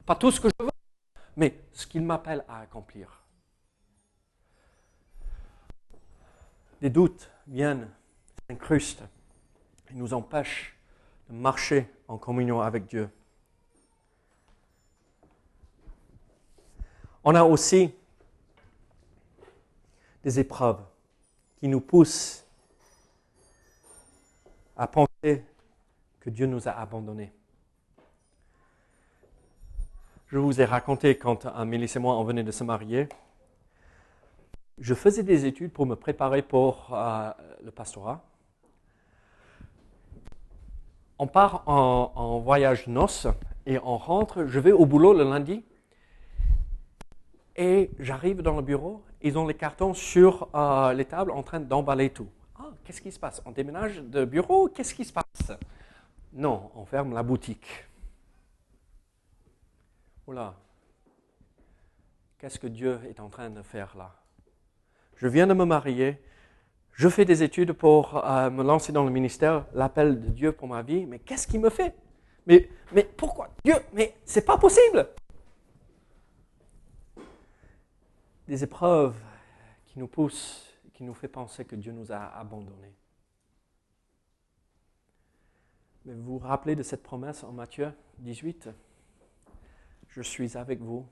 Pas 0.05 0.15
tout 0.15 0.31
ce 0.31 0.41
que 0.41 0.49
je 0.49 0.65
veux, 0.65 0.71
mais 1.37 1.59
ce 1.73 1.87
qu'il 1.87 2.03
m'appelle 2.03 2.45
à 2.47 2.61
accomplir. 2.61 3.20
Des 6.81 6.91
doutes 6.91 7.31
viennent, 7.47 7.89
s'incrustent 8.49 9.05
et 9.91 9.95
nous 9.95 10.15
empêchent 10.15 10.77
de 11.29 11.35
marcher 11.35 11.89
en 12.09 12.19
communion 12.19 12.61
avec 12.61 12.87
Dieu. 12.87 13.11
On 17.23 17.35
a 17.35 17.45
aussi 17.45 17.95
des 20.25 20.41
épreuves 20.41 20.83
qui 21.59 21.69
nous 21.69 21.81
poussent 21.81 22.45
à 24.77 24.87
penser 24.87 25.45
que 26.21 26.31
Dieu 26.31 26.47
nous 26.47 26.67
a 26.67 26.73
abandonnés. 26.73 27.33
Je 30.29 30.39
vous 30.39 30.61
ai 30.61 30.65
raconté 30.65 31.19
quand 31.19 31.45
un 31.45 31.65
Mélisse 31.65 31.97
et 31.97 31.99
moi 31.99 32.17
on 32.17 32.25
venait 32.25 32.45
de 32.45 32.53
se 32.53 32.65
marier, 32.65 33.09
je 34.81 34.95
faisais 34.95 35.23
des 35.23 35.45
études 35.45 35.73
pour 35.73 35.87
me 35.87 35.95
préparer 35.95 36.43
pour 36.43 36.89
euh, 36.93 37.31
le 37.63 37.71
pastorat. 37.71 38.25
On 41.19 41.27
part 41.27 41.69
en, 41.69 42.39
voyage 42.39 42.87
noces 42.87 43.27
et 43.67 43.79
on 43.79 43.99
rentre. 43.99 44.47
Je 44.47 44.59
vais 44.59 44.73
au 44.73 44.87
boulot 44.87 45.13
le 45.13 45.25
lundi 45.25 45.63
et 47.57 47.91
j'arrive 47.99 48.41
dans 48.41 48.57
le 48.57 48.63
bureau. 48.63 49.05
Ils 49.21 49.37
ont 49.37 49.47
les 49.47 49.55
cartons 49.55 49.93
sur 49.93 50.49
euh, 50.55 50.95
les 50.95 51.05
tables 51.05 51.31
en 51.31 51.43
train 51.43 51.61
d'emballer 51.61 52.09
tout. 52.09 52.29
Ah, 52.59 52.71
qu'est-ce 52.83 53.03
qui 53.03 53.13
se 53.13 53.21
passe? 53.21 53.43
On 53.45 53.51
déménage 53.51 53.99
de 53.99 54.25
bureau 54.25 54.69
Qu'est-ce 54.69 54.95
qui 54.95 55.05
se 55.05 55.13
passe? 55.13 55.53
Non, 56.33 56.71
on 56.75 56.87
ferme 56.87 57.13
la 57.13 57.23
boutique. 57.23 57.87
Voilà. 60.25 60.55
Qu'est-ce 62.39 62.59
que 62.59 62.69
Dieu 62.69 62.99
est 63.07 63.21
en 63.21 63.29
train 63.29 63.51
de 63.51 63.61
faire 63.61 63.95
là? 63.99 64.15
Je 65.21 65.29
viens 65.29 65.47
de 65.47 65.53
me 65.53 65.67
marier, 65.67 66.19
je 66.93 67.07
fais 67.07 67.27
des 67.27 67.43
études 67.43 67.75
pour 67.75 68.25
euh, 68.25 68.49
me 68.49 68.63
lancer 68.63 68.91
dans 68.91 69.05
le 69.05 69.11
ministère, 69.11 69.67
l'appel 69.75 70.19
de 70.19 70.29
Dieu 70.31 70.53
pour 70.53 70.67
ma 70.67 70.81
vie, 70.81 71.05
mais 71.05 71.19
qu'est-ce 71.19 71.47
qu'il 71.47 71.61
me 71.61 71.69
fait? 71.69 71.95
Mais, 72.47 72.71
mais 72.93 73.05
pourquoi? 73.05 73.51
Dieu 73.63 73.75
Mais 73.93 74.15
c'est 74.25 74.47
pas 74.47 74.57
possible! 74.57 75.07
Des 78.49 78.65
épreuves 78.65 79.21
qui 79.85 79.99
nous 79.99 80.09
poussent, 80.09 80.75
qui 80.95 81.05
nous 81.05 81.13
font 81.13 81.29
penser 81.29 81.67
que 81.67 81.77
Dieu 81.77 81.93
nous 81.93 82.11
a 82.11 82.39
abandonnés. 82.39 82.95
Mais 86.07 86.15
vous 86.15 86.23
vous 86.23 86.39
rappelez 86.39 86.75
de 86.75 86.83
cette 86.83 87.03
promesse 87.03 87.45
en 87.45 87.53
Matthieu 87.53 87.93
18 88.21 88.71
Je 90.09 90.23
suis 90.23 90.57
avec 90.57 90.81
vous 90.81 91.07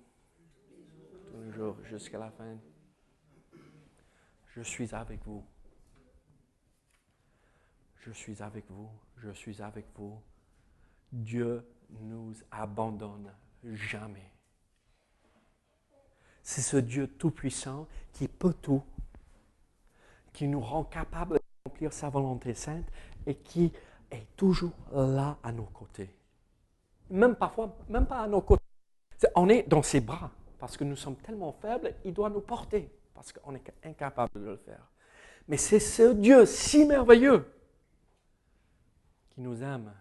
tous 1.31 1.43
les 1.43 1.53
jours 1.53 1.77
jusqu'à 1.85 2.19
la 2.19 2.31
fin 2.31 2.57
je 4.59 4.63
suis 4.65 4.93
avec 4.93 5.25
vous. 5.25 5.45
Je 8.01 8.11
suis 8.11 8.43
avec 8.43 8.69
vous. 8.71 8.91
Je 9.19 9.31
suis 9.31 9.63
avec 9.63 9.87
vous. 9.95 10.21
Dieu 11.13 11.65
nous 12.01 12.35
abandonne 12.51 13.33
jamais. 13.63 14.33
C'est 16.43 16.63
ce 16.63 16.77
Dieu 16.77 17.07
tout-puissant 17.07 17.87
qui 18.13 18.27
peut 18.27 18.55
tout, 18.55 18.83
qui 20.33 20.49
nous 20.49 20.61
rend 20.61 20.83
capables 20.83 21.39
d'accomplir 21.39 21.93
sa 21.93 22.09
volonté 22.09 22.53
sainte 22.55 22.87
et 23.27 23.37
qui 23.37 23.73
est 24.11 24.27
toujours 24.37 24.73
là 24.93 25.39
à 25.45 25.53
nos 25.53 25.67
côtés. 25.67 26.13
Même 27.11 27.37
parfois, 27.37 27.77
même 27.89 28.07
pas 28.07 28.23
à 28.23 28.27
nos 28.27 28.41
côtés. 28.41 28.63
On 29.37 29.49
est 29.49 29.69
dans 29.69 29.83
ses 29.83 30.01
bras 30.01 30.33
parce 30.59 30.77
que 30.77 30.83
nous 30.83 30.97
sommes 30.97 31.17
tellement 31.17 31.53
faibles, 31.53 31.95
il 32.05 32.13
doit 32.13 32.31
nous 32.31 32.41
porter 32.41 32.91
parce 33.19 33.33
qu'on 33.33 33.53
est 33.57 33.73
incapable 33.83 34.41
de 34.41 34.51
le 34.51 34.57
faire. 34.57 34.87
Mais 35.49 35.57
c'est 35.57 35.81
ce 35.81 36.13
Dieu 36.13 36.47
si 36.47 36.85
merveilleux 36.85 37.53
qui 39.31 39.41
nous 39.41 39.61
aime 39.61 39.93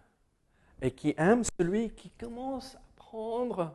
et 0.80 0.92
qui 0.92 1.14
aime 1.18 1.42
celui 1.58 1.90
qui 1.90 2.10
commence 2.10 2.76
à 2.76 2.82
prendre... 2.94 3.74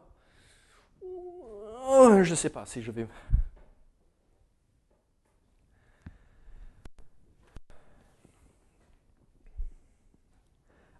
Oh, 1.01 2.23
je 2.23 2.29
ne 2.29 2.35
sais 2.35 2.49
pas 2.49 2.65
si 2.65 2.81
je 2.81 2.89
vais... 2.89 3.05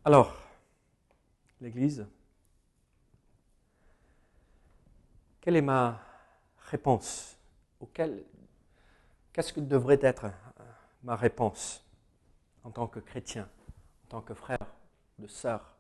Alors, 0.04 0.36
l'Église, 1.62 2.06
quelle 5.40 5.56
est 5.56 5.62
ma 5.62 6.02
réponse 6.70 7.38
auquel 7.80 8.26
Qu'est-ce 9.34 9.52
que 9.52 9.60
devrait 9.60 10.00
être 10.02 10.32
ma 11.02 11.16
réponse 11.16 11.84
en 12.64 12.70
tant 12.70 12.88
que 12.88 13.00
chrétien, 13.00 13.50
en 14.06 14.10
tant 14.10 14.22
que 14.22 14.36
frère, 14.36 14.66
de 15.18 15.26
sœur, 15.26 15.76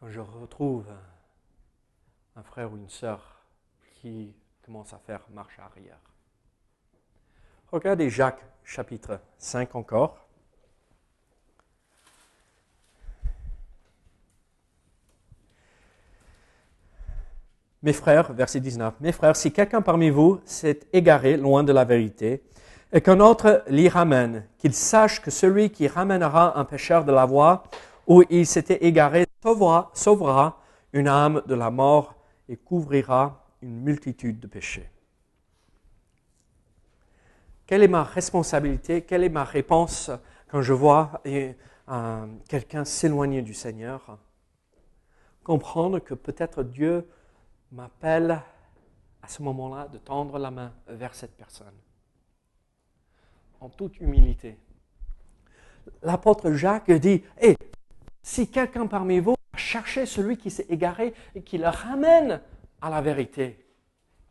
quand 0.00 0.08
je 0.08 0.18
retrouve 0.18 0.92
un 2.34 2.42
frère 2.42 2.72
ou 2.72 2.76
une 2.76 2.88
sœur 2.88 3.44
qui 4.00 4.34
commence 4.64 4.92
à 4.92 4.98
faire 4.98 5.20
marche 5.30 5.60
arrière? 5.60 6.00
Regardez 7.70 8.10
Jacques 8.10 8.42
chapitre 8.64 9.20
5 9.38 9.76
encore. 9.76 10.21
Mes 17.82 17.92
frères, 17.92 18.32
verset 18.32 18.60
19, 18.60 18.94
mes 19.00 19.10
frères, 19.10 19.34
si 19.34 19.50
quelqu'un 19.50 19.82
parmi 19.82 20.08
vous 20.08 20.40
s'est 20.44 20.80
égaré 20.92 21.36
loin 21.36 21.64
de 21.64 21.72
la 21.72 21.84
vérité 21.84 22.44
et 22.92 23.00
qu'un 23.00 23.18
autre 23.18 23.64
l'y 23.66 23.88
ramène, 23.88 24.44
qu'il 24.58 24.72
sache 24.72 25.20
que 25.20 25.32
celui 25.32 25.70
qui 25.70 25.88
ramènera 25.88 26.56
un 26.58 26.64
pécheur 26.64 27.04
de 27.04 27.10
la 27.10 27.24
voie 27.24 27.64
où 28.06 28.22
il 28.30 28.46
s'était 28.46 28.84
égaré 28.84 29.26
sauvera, 29.42 30.60
une 30.92 31.08
âme 31.08 31.42
de 31.46 31.54
la 31.54 31.70
mort 31.70 32.14
et 32.48 32.56
couvrira 32.56 33.46
une 33.62 33.80
multitude 33.80 34.38
de 34.38 34.46
péchés. 34.46 34.88
Quelle 37.66 37.82
est 37.82 37.88
ma 37.88 38.04
responsabilité? 38.04 39.02
Quelle 39.02 39.24
est 39.24 39.28
ma 39.28 39.44
réponse 39.44 40.10
quand 40.48 40.62
je 40.62 40.72
vois 40.72 41.22
euh, 41.26 42.26
quelqu'un 42.48 42.84
s'éloigner 42.84 43.42
du 43.42 43.54
Seigneur? 43.54 44.18
Comprendre 45.42 45.98
que 45.98 46.14
peut-être 46.14 46.62
Dieu 46.62 47.08
m'appelle 47.72 48.40
à 49.22 49.28
ce 49.28 49.42
moment-là 49.42 49.88
de 49.88 49.98
tendre 49.98 50.38
la 50.38 50.50
main 50.50 50.72
vers 50.88 51.14
cette 51.14 51.36
personne. 51.36 51.74
En 53.60 53.68
toute 53.68 53.98
humilité. 54.00 54.58
L'apôtre 56.02 56.52
Jacques 56.52 56.90
dit, 56.90 57.22
hé, 57.40 57.56
si 58.22 58.50
quelqu'un 58.50 58.86
parmi 58.86 59.20
vous 59.20 59.34
cherche 59.56 60.04
celui 60.04 60.36
qui 60.36 60.50
s'est 60.50 60.66
égaré 60.68 61.14
et 61.34 61.42
qui 61.42 61.58
le 61.58 61.68
ramène 61.68 62.40
à 62.80 62.90
la 62.90 63.00
vérité, 63.00 63.58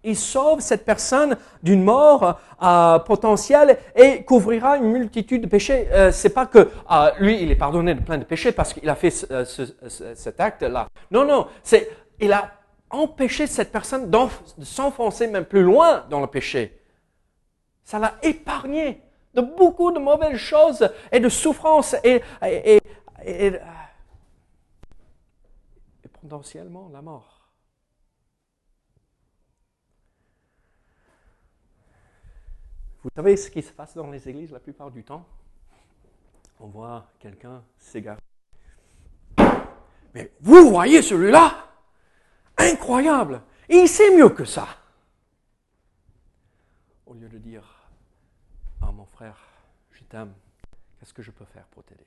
il 0.03 0.17
sauve 0.17 0.61
cette 0.61 0.83
personne 0.83 1.37
d'une 1.61 1.83
mort 1.83 2.39
euh, 2.61 2.99
potentielle 2.99 3.77
et 3.95 4.23
couvrira 4.23 4.77
une 4.77 4.91
multitude 4.91 5.43
de 5.43 5.47
péchés. 5.47 5.87
Euh, 5.91 6.11
c'est 6.11 6.33
pas 6.33 6.47
que 6.47 6.59
euh, 6.59 7.11
lui, 7.19 7.41
il 7.41 7.51
est 7.51 7.55
pardonné 7.55 7.93
de 7.93 8.01
plein 8.01 8.17
de 8.17 8.23
péchés 8.23 8.51
parce 8.51 8.73
qu'il 8.73 8.89
a 8.89 8.95
fait 8.95 9.11
cet 9.11 10.39
acte-là. 10.39 10.87
Non, 11.11 11.25
non, 11.25 11.47
c'est 11.63 11.89
il 12.19 12.33
a 12.33 12.51
empêché 12.93 13.47
cette 13.47 13.71
personne 13.71 14.09
de 14.09 14.63
s'enfoncer 14.63 15.27
même 15.27 15.45
plus 15.45 15.63
loin 15.63 16.05
dans 16.09 16.19
le 16.19 16.27
péché. 16.27 16.81
Ça 17.83 17.99
l'a 17.99 18.17
épargné 18.21 19.01
de 19.33 19.41
beaucoup 19.41 19.91
de 19.91 19.99
mauvaises 19.99 20.37
choses 20.37 20.89
et 21.11 21.19
de 21.19 21.29
souffrances 21.29 21.95
et, 22.03 22.21
et, 22.43 22.77
et, 23.25 23.47
et 26.03 26.07
potentiellement 26.21 26.89
la 26.93 27.01
mort. 27.01 27.49
Vous 33.03 33.09
savez 33.15 33.35
ce 33.35 33.49
qui 33.49 33.61
se 33.63 33.71
passe 33.71 33.95
dans 33.95 34.11
les 34.11 34.29
églises 34.29 34.51
la 34.51 34.59
plupart 34.59 34.91
du 34.91 35.03
temps? 35.03 35.25
On 36.59 36.67
voit 36.67 37.07
quelqu'un 37.19 37.63
s'égarer. 37.79 38.21
Mais 40.13 40.31
vous 40.39 40.69
voyez 40.69 41.01
celui-là? 41.01 41.70
Incroyable 42.61 43.41
Il 43.69 43.87
sait 43.87 44.15
mieux 44.15 44.29
que 44.29 44.45
ça. 44.45 44.67
Au 47.05 47.13
lieu 47.13 47.29
de 47.29 47.37
dire 47.37 47.89
Ah 48.81 48.91
mon 48.91 49.05
frère, 49.05 49.37
je 49.91 50.03
t'aime, 50.03 50.33
qu'est-ce 50.99 51.13
que 51.13 51.21
je 51.21 51.31
peux 51.31 51.45
faire 51.45 51.65
pour 51.67 51.83
t'aider? 51.83 52.05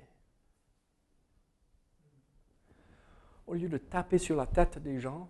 Au 3.47 3.55
lieu 3.55 3.69
de 3.69 3.79
taper 3.79 4.19
sur 4.19 4.37
la 4.37 4.47
tête 4.47 4.79
des 4.79 5.01
gens, 5.01 5.29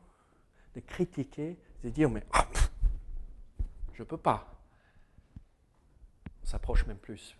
de 0.74 0.80
critiquer, 0.80 1.58
de 1.82 1.88
dire 1.88 2.10
Mais 2.10 2.24
ah, 2.32 2.46
je 3.92 4.02
ne 4.02 4.06
peux 4.06 4.16
pas 4.16 4.54
s'approche 6.44 6.86
même 6.86 6.98
plus. 6.98 7.36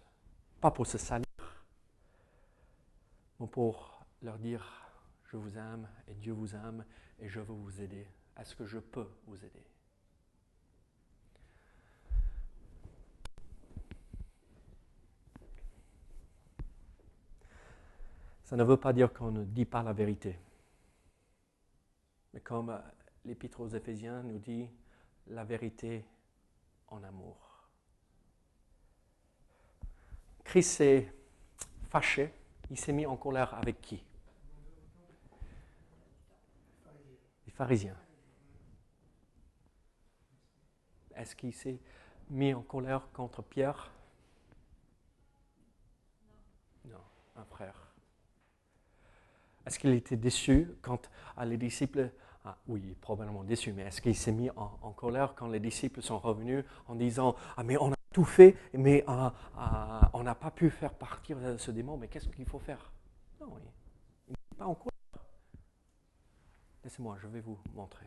Pas 0.61 0.71
pour 0.71 0.87
se 0.87 0.99
salir, 0.99 1.26
mais 3.38 3.47
pour 3.47 4.00
leur 4.23 4.38
dire, 4.38 4.64
je 5.35 5.38
vous 5.38 5.59
aime 5.59 5.88
et 6.07 6.14
Dieu 6.14 6.33
vous 6.33 6.55
aime 6.55 6.85
et 7.19 7.29
je 7.29 7.41
veux 7.41 7.55
vous 7.55 7.81
aider. 7.81 8.07
Est-ce 8.38 8.55
que 8.55 8.64
je 8.64 8.79
peux 8.79 9.09
vous 9.26 9.45
aider 9.45 9.67
Ça 18.45 18.55
ne 18.55 18.62
veut 18.62 18.76
pas 18.76 18.93
dire 18.93 19.12
qu'on 19.12 19.33
ne 19.33 19.43
dit 19.43 19.64
pas 19.64 19.83
la 19.83 19.92
vérité. 19.92 20.38
Mais 22.33 22.40
comme 22.40 22.81
l'Épître 23.25 23.61
aux 23.61 23.68
Éphésiens 23.68 24.23
nous 24.23 24.38
dit, 24.38 24.70
la 25.27 25.42
vérité 25.42 26.05
en 26.87 27.03
amour. 27.03 27.66
Christ 30.44 30.77
s'est 30.77 31.12
fâché, 31.88 32.33
il 32.70 32.79
s'est 32.79 32.92
mis 32.92 33.07
en 33.07 33.16
colère 33.16 33.53
avec 33.55 33.81
qui 33.81 34.05
Les 37.44 37.44
pharisiens. 37.55 37.97
Est-ce 41.17 41.37
qu'il 41.37 41.53
s'est 41.53 41.79
mis 42.31 42.53
en 42.55 42.62
colère 42.62 43.09
contre 43.12 43.43
Pierre? 43.43 43.90
Non, 46.87 46.99
un 47.37 47.45
frère. 47.45 47.93
Est-ce 49.67 49.79
qu'il 49.79 49.95
était 49.95 50.17
déçu 50.17 50.71
quand 50.83 51.11
les 51.43 51.57
disciples 51.57 52.11
ah, 52.47 52.59
oui, 52.69 52.95
probablement 53.01 53.43
déçu, 53.43 53.73
mais 53.73 53.85
est-ce 53.85 54.03
qu'il 54.03 54.14
s'est 54.14 54.33
mis 54.33 54.51
en, 54.51 54.93
colère 54.93 55.35
quand 55.35 55.49
les 55.49 55.61
disciples 55.61 56.03
sont 56.03 56.19
revenus 56.19 56.62
en 56.88 56.95
disant 56.95 57.37
Ah, 57.57 57.62
mais 57.64 57.79
on 57.79 57.90
a 57.90 57.97
tout 58.12 58.25
fait, 58.25 58.55
mais 58.75 59.03
euh, 59.09 59.31
on 60.12 60.23
n'a 60.23 60.35
pas 60.35 60.51
pu 60.51 60.69
faire 60.69 60.93
partir 60.93 61.38
ce 61.57 61.71
démon, 61.71 61.97
mais 61.97 62.09
qu'est-ce 62.09 62.29
qu'il 62.29 62.45
faut 62.45 62.59
faire 62.59 62.93
Non, 63.40 63.47
il 64.29 64.33
n'est 64.33 64.59
pas 64.59 64.67
en 64.67 64.75
cours. 64.75 64.93
Laissez-moi, 66.85 67.16
je 67.23 67.27
vais 67.27 67.40
vous 67.40 67.59
montrer. 67.73 68.07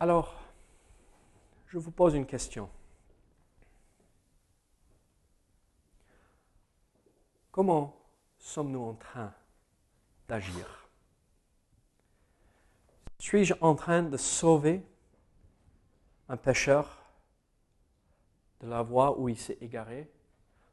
Alors, 0.00 0.42
je 1.66 1.78
vous 1.78 1.90
pose 1.90 2.14
une 2.14 2.26
question. 2.26 2.70
Comment 7.50 7.94
sommes-nous 8.38 8.82
en 8.82 8.94
train 8.94 9.34
d'agir? 10.26 10.88
Suis-je 13.18 13.54
en 13.60 13.74
train 13.74 14.02
de 14.02 14.16
sauver 14.16 14.82
un 16.30 16.38
pécheur 16.38 17.04
de 18.60 18.68
la 18.68 18.82
voie 18.82 19.18
où 19.18 19.28
il 19.28 19.38
s'est 19.38 19.58
égaré 19.60 20.10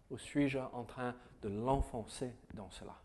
ou 0.10 0.18
suis-je 0.18 0.58
en 0.58 0.86
train 0.86 1.14
de 1.42 1.50
l'enfoncer 1.50 2.34
dans 2.54 2.70
cela? 2.72 3.00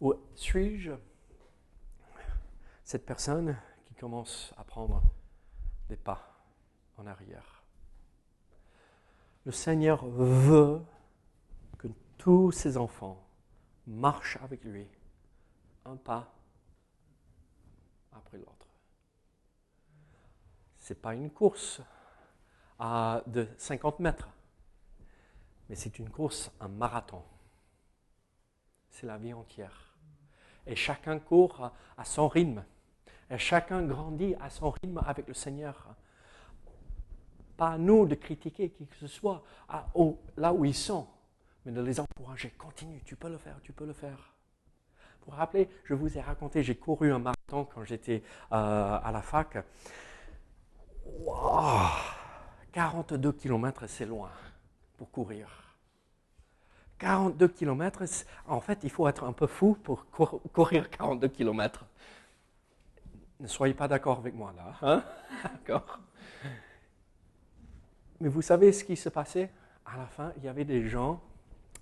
Ou 0.00 0.14
suis-je? 0.34 0.92
Cette 2.84 3.04
personne 3.04 3.56
qui 3.86 3.94
commence 3.94 4.52
à 4.56 4.64
prendre 4.64 5.02
des 5.88 5.96
pas 5.96 6.36
en 6.96 7.06
arrière 7.06 7.64
Le 9.44 9.52
Seigneur 9.52 10.06
veut 10.06 10.82
que 11.78 11.88
tous 12.18 12.52
ses 12.52 12.76
enfants 12.76 13.26
marchent 13.86 14.38
avec 14.42 14.64
lui, 14.64 14.86
un 15.84 15.96
pas 15.96 16.32
après 18.12 18.38
l'autre 18.38 18.66
ce 20.86 20.92
n'est 20.92 21.00
pas 21.00 21.14
une 21.14 21.32
course 21.32 21.80
de 22.78 23.48
50 23.58 23.98
mètres, 23.98 24.28
mais 25.68 25.74
c'est 25.74 25.98
une 25.98 26.08
course, 26.08 26.52
un 26.60 26.68
marathon. 26.68 27.24
C'est 28.90 29.06
la 29.06 29.18
vie 29.18 29.32
entière. 29.32 29.85
Et 30.66 30.76
chacun 30.76 31.18
court 31.18 31.70
à 31.96 32.04
son 32.04 32.28
rythme. 32.28 32.64
Et 33.30 33.38
chacun 33.38 33.82
grandit 33.82 34.34
à 34.40 34.50
son 34.50 34.70
rythme 34.70 35.00
avec 35.06 35.26
le 35.28 35.34
Seigneur. 35.34 35.94
Pas 37.56 37.70
à 37.70 37.78
nous 37.78 38.06
de 38.06 38.14
critiquer 38.14 38.70
qui 38.70 38.86
que 38.86 38.96
ce 38.96 39.06
soit 39.06 39.42
là 40.36 40.52
où 40.52 40.64
ils 40.64 40.74
sont, 40.74 41.06
mais 41.64 41.72
de 41.72 41.80
les 41.80 41.98
encourager. 42.00 42.50
Continue, 42.50 43.00
tu 43.04 43.16
peux 43.16 43.30
le 43.30 43.38
faire, 43.38 43.58
tu 43.62 43.72
peux 43.72 43.86
le 43.86 43.94
faire. 43.94 44.32
Vous 45.20 45.32
vous 45.32 45.38
rappelez, 45.38 45.68
je 45.84 45.94
vous 45.94 46.16
ai 46.16 46.20
raconté, 46.20 46.62
j'ai 46.62 46.76
couru 46.76 47.12
un 47.12 47.18
marathon 47.18 47.64
quand 47.64 47.82
j'étais 47.84 48.22
euh, 48.52 48.98
à 49.02 49.10
la 49.12 49.22
fac. 49.22 49.58
42 52.72 53.32
km, 53.32 53.86
c'est 53.86 54.06
loin 54.06 54.30
pour 54.96 55.10
courir. 55.10 55.65
42 56.98 57.48
km, 57.48 58.02
en 58.46 58.60
fait, 58.60 58.78
il 58.82 58.90
faut 58.90 59.06
être 59.06 59.24
un 59.24 59.32
peu 59.32 59.46
fou 59.46 59.76
pour 59.82 60.06
courir 60.52 60.88
42 60.90 61.28
km. 61.28 61.84
Ne 63.40 63.46
soyez 63.46 63.74
pas 63.74 63.86
d'accord 63.86 64.18
avec 64.18 64.34
moi 64.34 64.54
là. 64.56 64.72
Hein? 64.82 65.04
D'accord 65.52 66.00
Mais 68.20 68.28
vous 68.28 68.40
savez 68.40 68.72
ce 68.72 68.82
qui 68.82 68.96
se 68.96 69.10
passait? 69.10 69.50
À 69.84 69.98
la 69.98 70.06
fin, 70.06 70.32
il 70.38 70.44
y 70.44 70.48
avait 70.48 70.64
des 70.64 70.88
gens 70.88 71.20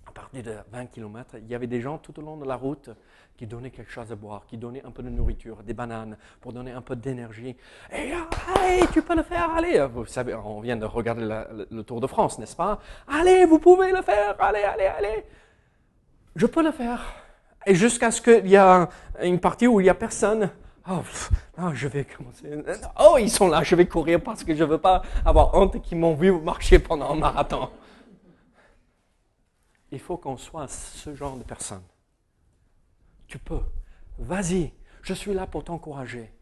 à 0.07 0.11
partir 0.11 0.43
de 0.43 0.55
20 0.71 0.85
km, 0.87 1.35
il 1.37 1.47
y 1.47 1.55
avait 1.55 1.67
des 1.67 1.81
gens 1.81 1.97
tout 1.97 2.17
au 2.19 2.21
long 2.21 2.37
de 2.37 2.45
la 2.45 2.55
route 2.55 2.89
qui 3.37 3.45
donnaient 3.47 3.71
quelque 3.71 3.91
chose 3.91 4.11
à 4.11 4.15
boire, 4.15 4.45
qui 4.47 4.57
donnaient 4.57 4.83
un 4.85 4.91
peu 4.91 5.03
de 5.03 5.09
nourriture, 5.09 5.63
des 5.63 5.73
bananes, 5.73 6.17
pour 6.39 6.53
donner 6.53 6.71
un 6.71 6.81
peu 6.81 6.95
d'énergie. 6.95 7.57
Et 7.91 8.13
allez, 8.55 8.85
tu 8.93 9.01
peux 9.01 9.15
le 9.15 9.23
faire, 9.23 9.51
allez. 9.51 9.85
Vous 9.91 10.05
savez, 10.05 10.33
on 10.33 10.61
vient 10.61 10.77
de 10.77 10.85
regarder 10.85 11.27
le 11.69 11.83
Tour 11.83 11.99
de 11.99 12.07
France, 12.07 12.39
n'est-ce 12.39 12.55
pas? 12.55 12.79
Allez, 13.07 13.45
vous 13.45 13.59
pouvez 13.59 13.91
le 13.91 14.01
faire, 14.01 14.35
allez, 14.39 14.63
allez, 14.63 14.85
allez. 14.85 15.25
Je 16.35 16.45
peux 16.45 16.63
le 16.63 16.71
faire. 16.71 17.01
Et 17.65 17.75
jusqu'à 17.75 18.11
ce 18.11 18.21
qu'il 18.21 18.47
y 18.47 18.55
ait 18.55 18.87
une 19.23 19.39
partie 19.39 19.67
où 19.67 19.79
il 19.79 19.83
n'y 19.83 19.89
a 19.89 19.95
personne, 19.95 20.49
Oh, 20.87 21.01
je 21.73 21.87
vais 21.87 22.05
commencer. 22.05 22.63
Oh, 22.99 23.17
ils 23.19 23.31
sont 23.31 23.47
là, 23.47 23.63
je 23.63 23.73
vais 23.75 23.87
courir 23.87 24.21
parce 24.21 24.43
que 24.43 24.53
je 24.53 24.63
ne 24.63 24.69
veux 24.69 24.77
pas 24.77 25.01
avoir 25.25 25.55
honte 25.55 25.81
qu'ils 25.81 25.97
m'ont 25.97 26.13
vu 26.13 26.31
marcher 26.31 26.77
pendant 26.77 27.11
un 27.11 27.15
marathon. 27.15 27.69
Il 29.95 30.01
faut 30.01 30.17
qu'on 30.17 30.35
soit 30.35 30.67
ce 30.67 31.15
genre 31.15 31.37
de 31.37 31.43
personne. 31.43 31.85
Tu 33.27 33.39
peux. 33.39 33.63
Vas-y, 34.17 34.73
je 35.01 35.13
suis 35.13 35.33
là 35.33 35.47
pour 35.47 35.63
t'encourager. 35.63 36.33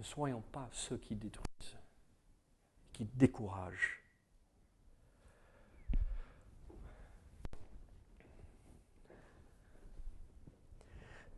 Ne 0.00 0.02
soyons 0.02 0.42
pas 0.50 0.68
ceux 0.72 0.96
qui 0.96 1.14
détruisent, 1.14 1.76
qui 2.92 3.04
découragent. 3.14 4.02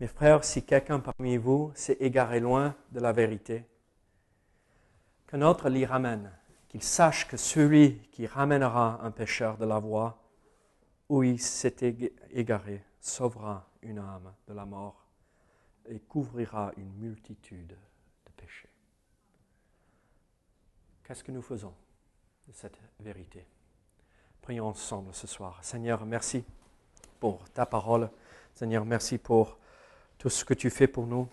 Mes 0.01 0.07
frères, 0.07 0.45
si 0.45 0.65
quelqu'un 0.65 1.01
parmi 1.01 1.37
vous 1.37 1.71
s'est 1.75 1.99
égaré 2.01 2.41
loin 2.41 2.75
de 2.93 3.01
la 3.01 3.13
vérité, 3.13 3.67
qu'un 5.27 5.43
autre 5.43 5.69
l'y 5.69 5.85
ramène, 5.85 6.33
qu'il 6.69 6.83
sache 6.83 7.29
que 7.29 7.37
celui 7.37 7.99
qui 8.11 8.27
ramènera 8.27 9.01
un 9.03 9.11
pécheur 9.11 9.59
de 9.59 9.67
la 9.67 9.79
voie 9.79 10.22
où 11.13 11.23
il 11.23 11.39
s'est 11.39 11.77
égaré 12.31 12.83
sauvera 12.99 13.69
une 13.83 13.99
âme 13.99 14.33
de 14.49 14.55
la 14.55 14.65
mort 14.65 15.05
et 15.85 16.01
couvrira 16.01 16.73
une 16.79 16.91
multitude 16.95 17.69
de 17.69 18.33
péchés. 18.35 18.71
Qu'est-ce 21.05 21.23
que 21.23 21.31
nous 21.31 21.43
faisons 21.43 21.75
de 22.49 22.53
cette 22.55 22.79
vérité? 22.99 23.47
Prions 24.41 24.69
ensemble 24.69 25.13
ce 25.13 25.27
soir. 25.27 25.63
Seigneur, 25.63 26.07
merci 26.07 26.47
pour 27.21 27.47
ta 27.51 27.67
parole. 27.67 28.09
Seigneur, 28.55 28.87
merci 28.87 29.19
pour 29.19 29.59
tout 30.17 30.31
ce 30.31 30.47
que 30.47 30.55
tu 30.55 30.71
fais 30.71 30.89
pour 30.89 31.07
nous. 31.07 31.29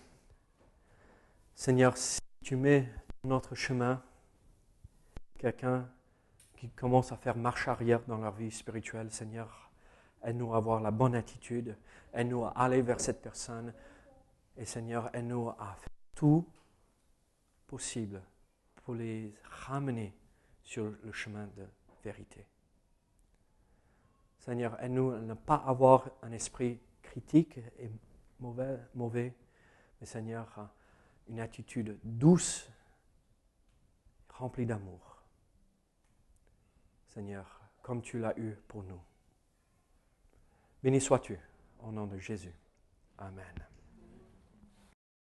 Seigneur, 1.54 1.96
si 1.96 2.20
tu 2.44 2.54
mets 2.54 2.86
dans 3.22 3.30
notre 3.30 3.54
chemin 3.54 4.02
quelqu'un 5.38 5.88
qui 6.58 6.68
commence 6.68 7.12
à 7.12 7.16
faire 7.16 7.38
marche 7.38 7.66
arrière 7.66 8.02
dans 8.06 8.18
leur 8.18 8.34
vie 8.34 8.50
spirituelle, 8.50 9.10
Seigneur, 9.10 9.69
aide-nous 10.24 10.54
à 10.54 10.58
avoir 10.58 10.80
la 10.80 10.90
bonne 10.90 11.14
attitude, 11.14 11.76
aide-nous 12.12 12.44
à 12.44 12.50
aller 12.50 12.82
vers 12.82 13.00
cette 13.00 13.22
personne, 13.22 13.72
et 14.56 14.64
Seigneur, 14.64 15.14
aide-nous 15.14 15.48
à 15.50 15.76
faire 15.78 15.88
tout 16.14 16.46
possible 17.66 18.22
pour 18.76 18.94
les 18.94 19.34
ramener 19.44 20.14
sur 20.62 20.92
le 21.02 21.12
chemin 21.12 21.46
de 21.56 21.66
vérité. 22.02 22.46
Seigneur, 24.38 24.82
aide-nous 24.82 25.10
à 25.12 25.20
ne 25.20 25.34
pas 25.34 25.56
avoir 25.66 26.10
un 26.22 26.32
esprit 26.32 26.80
critique 27.02 27.58
et 27.78 27.90
mauvais, 28.38 28.78
mauvais, 28.94 29.34
mais 30.00 30.06
Seigneur, 30.06 30.70
une 31.28 31.40
attitude 31.40 31.98
douce, 32.02 32.68
remplie 34.30 34.66
d'amour. 34.66 35.22
Seigneur, 37.08 37.60
comme 37.82 38.02
tu 38.02 38.18
l'as 38.18 38.38
eu 38.38 38.54
pour 38.68 38.82
nous. 38.82 39.00
Béni 40.82 41.00
sois-tu, 41.00 41.38
au 41.80 41.92
nom 41.92 42.06
de 42.06 42.18
Jésus. 42.18 42.54
Amen. 43.18 43.69